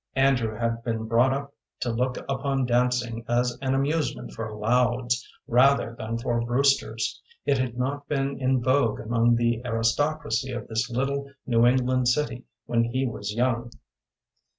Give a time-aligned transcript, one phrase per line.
[0.15, 5.95] Andrew had been brought up to look upon dancing as an amusement for Louds rather
[5.95, 7.21] than for Brewsters.
[7.45, 12.45] It had not been in vogue among the aristocracy of this little New England city
[12.65, 13.69] when he was young.